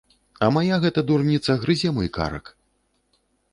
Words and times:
А 0.45 0.47
мая 0.55 0.79
гэта 0.85 1.03
дурніца 1.11 1.57
грызе 1.67 1.93
мой 2.01 2.09
карак. 2.19 2.45